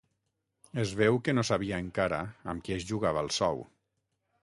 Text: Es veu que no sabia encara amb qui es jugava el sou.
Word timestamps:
Es 0.83 0.93
veu 1.01 1.19
que 1.27 1.35
no 1.37 1.45
sabia 1.51 1.81
encara 1.87 2.25
amb 2.55 2.67
qui 2.69 2.77
es 2.81 2.91
jugava 2.93 3.25
el 3.27 3.35
sou. 3.41 3.67